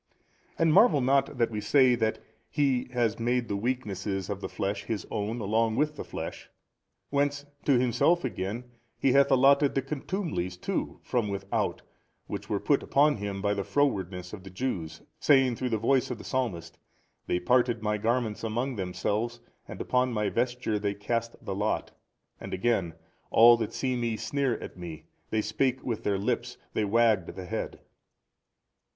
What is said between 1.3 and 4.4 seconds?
that we say that He has made the weaknesses |294